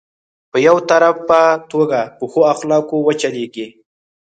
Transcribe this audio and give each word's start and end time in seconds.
په 0.51 0.57
يو 0.67 0.77
طرفه 0.89 1.41
توګه 1.71 1.99
په 2.17 2.23
ښو 2.31 2.41
اخلاقو 2.53 2.97
وچلېږي. 3.07 3.67